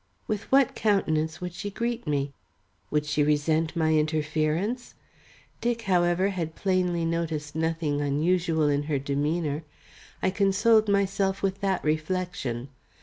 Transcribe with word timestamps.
With 0.25 0.51
what 0.51 0.73
countenance 0.73 1.39
would 1.41 1.53
she 1.53 1.69
greet 1.69 2.07
me? 2.07 2.33
Would 2.89 3.05
she 3.05 3.21
resent 3.21 3.75
my 3.75 3.93
interference? 3.93 4.95
Dick, 5.61 5.83
however, 5.83 6.29
had 6.29 6.55
plainly 6.55 7.05
noticed 7.05 7.55
nothing 7.55 8.01
unusual 8.01 8.67
in 8.67 8.81
her 8.89 8.97
demeanour; 8.97 9.63
I 10.23 10.31
consoled 10.31 10.89
myself 10.89 11.43
with 11.43 11.61
that 11.61 11.83
reflection. 11.83 12.69